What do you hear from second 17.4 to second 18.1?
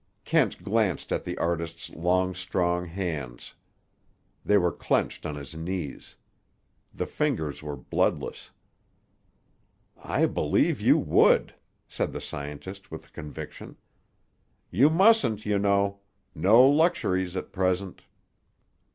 present."